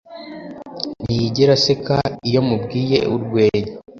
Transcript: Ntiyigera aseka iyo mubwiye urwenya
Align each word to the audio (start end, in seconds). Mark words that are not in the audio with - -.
Ntiyigera 1.03 1.51
aseka 1.57 1.97
iyo 2.29 2.41
mubwiye 2.47 2.97
urwenya 3.15 3.71